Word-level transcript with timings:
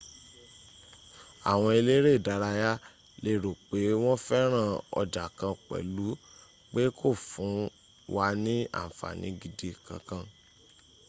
awon 1.51 1.73
elere 1.79 2.09
idaraya 2.19 2.71
le 3.23 3.31
ro 3.41 3.51
pe 3.67 3.79
won 4.03 4.17
feran 4.27 4.69
oja 4.99 5.25
kan 5.37 5.53
pelu 5.67 6.07
pe 6.71 6.83
ko 6.99 7.09
fun 7.29 7.53
wa 8.15 8.27
ni 8.43 8.55
anfani 8.81 9.27
gidi 9.41 9.69
kan 9.85 10.01
kan 10.07 10.23